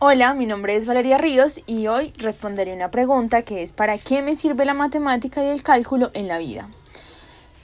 Hola, 0.00 0.32
mi 0.32 0.46
nombre 0.46 0.76
es 0.76 0.86
Valeria 0.86 1.18
Ríos 1.18 1.60
y 1.66 1.88
hoy 1.88 2.12
responderé 2.18 2.72
una 2.72 2.88
pregunta 2.88 3.42
que 3.42 3.64
es 3.64 3.72
¿para 3.72 3.98
qué 3.98 4.22
me 4.22 4.36
sirve 4.36 4.64
la 4.64 4.72
matemática 4.72 5.42
y 5.42 5.48
el 5.48 5.64
cálculo 5.64 6.12
en 6.14 6.28
la 6.28 6.38
vida? 6.38 6.68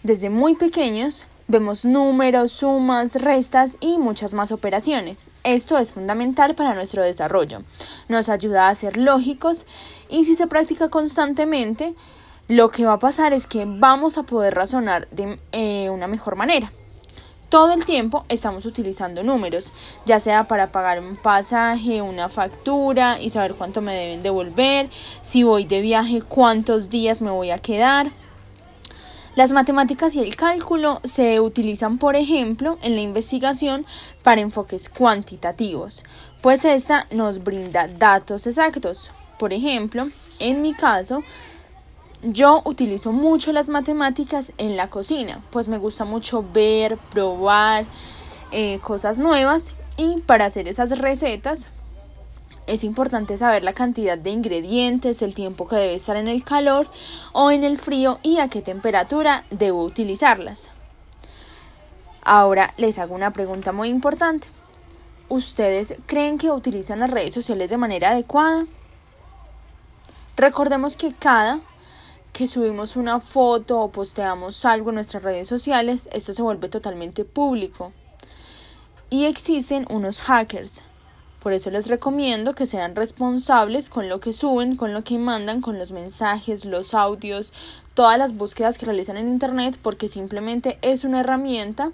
Desde 0.02 0.30
muy 0.30 0.56
pequeños 0.56 1.28
vemos 1.46 1.84
números, 1.84 2.50
sumas, 2.50 3.22
restas 3.22 3.78
y 3.78 3.98
muchas 3.98 4.34
más 4.34 4.50
operaciones. 4.50 5.26
Esto 5.44 5.78
es 5.78 5.92
fundamental 5.92 6.56
para 6.56 6.74
nuestro 6.74 7.04
desarrollo. 7.04 7.62
Nos 8.08 8.28
ayuda 8.28 8.68
a 8.68 8.74
ser 8.74 8.96
lógicos 8.96 9.68
y 10.08 10.24
si 10.24 10.34
se 10.34 10.48
practica 10.48 10.88
constantemente, 10.88 11.94
lo 12.48 12.68
que 12.70 12.84
va 12.84 12.94
a 12.94 12.98
pasar 12.98 13.32
es 13.32 13.46
que 13.46 13.64
vamos 13.64 14.18
a 14.18 14.24
poder 14.24 14.54
razonar 14.54 15.06
de 15.12 15.38
eh, 15.52 15.88
una 15.88 16.08
mejor 16.08 16.34
manera. 16.34 16.72
Todo 17.48 17.72
el 17.72 17.84
tiempo 17.84 18.24
estamos 18.28 18.66
utilizando 18.66 19.22
números, 19.22 19.72
ya 20.06 20.18
sea 20.18 20.48
para 20.48 20.72
pagar 20.72 20.98
un 21.00 21.16
pasaje, 21.16 22.02
una 22.02 22.28
factura 22.28 23.20
y 23.20 23.30
saber 23.30 23.54
cuánto 23.54 23.80
me 23.80 23.94
deben 23.94 24.22
devolver, 24.22 24.88
si 25.22 25.44
voy 25.44 25.64
de 25.64 25.80
viaje, 25.80 26.22
cuántos 26.22 26.90
días 26.90 27.22
me 27.22 27.30
voy 27.30 27.50
a 27.50 27.58
quedar. 27.58 28.10
Las 29.36 29.50
matemáticas 29.50 30.14
y 30.14 30.20
el 30.20 30.36
cálculo 30.36 31.00
se 31.02 31.40
utilizan, 31.40 31.98
por 31.98 32.14
ejemplo, 32.14 32.78
en 32.82 32.94
la 32.94 33.00
investigación 33.00 33.84
para 34.22 34.40
enfoques 34.40 34.88
cuantitativos, 34.88 36.04
pues 36.40 36.64
esta 36.64 37.06
nos 37.10 37.42
brinda 37.42 37.88
datos 37.88 38.46
exactos. 38.46 39.10
Por 39.38 39.52
ejemplo, 39.52 40.08
en 40.38 40.62
mi 40.62 40.72
caso, 40.72 41.24
yo 42.24 42.62
utilizo 42.64 43.12
mucho 43.12 43.52
las 43.52 43.68
matemáticas 43.68 44.52
en 44.58 44.76
la 44.76 44.90
cocina, 44.90 45.42
pues 45.50 45.68
me 45.68 45.78
gusta 45.78 46.04
mucho 46.04 46.44
ver, 46.52 46.96
probar 47.10 47.86
eh, 48.50 48.78
cosas 48.80 49.18
nuevas 49.18 49.74
y 49.96 50.20
para 50.22 50.46
hacer 50.46 50.68
esas 50.68 50.98
recetas 50.98 51.70
es 52.66 52.82
importante 52.82 53.36
saber 53.36 53.62
la 53.62 53.74
cantidad 53.74 54.16
de 54.16 54.30
ingredientes, 54.30 55.20
el 55.20 55.34
tiempo 55.34 55.68
que 55.68 55.76
debe 55.76 55.94
estar 55.94 56.16
en 56.16 56.28
el 56.28 56.44
calor 56.44 56.88
o 57.32 57.50
en 57.50 57.62
el 57.62 57.78
frío 57.78 58.18
y 58.22 58.38
a 58.38 58.48
qué 58.48 58.62
temperatura 58.62 59.44
debo 59.50 59.84
utilizarlas. 59.84 60.72
Ahora 62.22 62.72
les 62.78 62.98
hago 62.98 63.14
una 63.14 63.34
pregunta 63.34 63.72
muy 63.72 63.90
importante. 63.90 64.48
¿Ustedes 65.28 65.96
creen 66.06 66.38
que 66.38 66.50
utilizan 66.50 67.00
las 67.00 67.10
redes 67.10 67.34
sociales 67.34 67.68
de 67.68 67.76
manera 67.76 68.10
adecuada? 68.10 68.66
Recordemos 70.36 70.96
que 70.96 71.12
cada 71.12 71.60
que 72.34 72.48
subimos 72.48 72.96
una 72.96 73.20
foto 73.20 73.80
o 73.80 73.92
posteamos 73.92 74.64
algo 74.64 74.90
en 74.90 74.96
nuestras 74.96 75.22
redes 75.22 75.46
sociales, 75.46 76.08
esto 76.12 76.34
se 76.34 76.42
vuelve 76.42 76.68
totalmente 76.68 77.24
público. 77.24 77.92
Y 79.08 79.26
existen 79.26 79.86
unos 79.88 80.20
hackers. 80.20 80.82
Por 81.38 81.52
eso 81.52 81.70
les 81.70 81.88
recomiendo 81.88 82.56
que 82.56 82.66
sean 82.66 82.96
responsables 82.96 83.88
con 83.88 84.08
lo 84.08 84.18
que 84.18 84.32
suben, 84.32 84.74
con 84.74 84.92
lo 84.92 85.04
que 85.04 85.16
mandan, 85.16 85.60
con 85.60 85.78
los 85.78 85.92
mensajes, 85.92 86.64
los 86.64 86.92
audios, 86.92 87.52
todas 87.94 88.18
las 88.18 88.34
búsquedas 88.36 88.78
que 88.78 88.86
realizan 88.86 89.16
en 89.16 89.28
Internet, 89.28 89.78
porque 89.80 90.08
simplemente 90.08 90.76
es 90.82 91.04
una 91.04 91.20
herramienta 91.20 91.92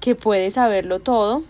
que 0.00 0.16
puede 0.16 0.50
saberlo 0.50 0.98
todo 0.98 1.44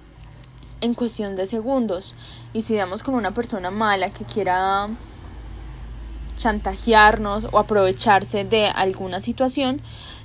en 0.82 0.92
cuestión 0.92 1.34
de 1.34 1.46
segundos. 1.46 2.14
Y 2.52 2.60
si 2.60 2.76
damos 2.76 3.02
con 3.02 3.14
una 3.14 3.32
persona 3.32 3.70
mala 3.70 4.10
que 4.10 4.26
quiera 4.26 4.90
chantajearnos 6.42 7.48
o 7.52 7.58
aprovecharse 7.58 8.44
de 8.44 8.66
alguna 8.66 9.20
situación, 9.20 9.80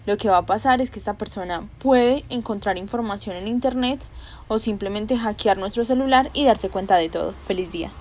lo 0.07 0.17
que 0.17 0.29
va 0.29 0.37
a 0.37 0.45
pasar 0.45 0.81
es 0.81 0.89
que 0.89 0.99
esta 0.99 1.13
persona 1.13 1.67
puede 1.79 2.23
encontrar 2.29 2.77
información 2.77 3.35
en 3.35 3.47
Internet 3.47 4.03
o 4.47 4.57
simplemente 4.57 5.17
hackear 5.17 5.57
nuestro 5.57 5.85
celular 5.85 6.29
y 6.33 6.45
darse 6.45 6.69
cuenta 6.69 6.95
de 6.95 7.09
todo. 7.09 7.33
Feliz 7.45 7.71
día. 7.71 7.91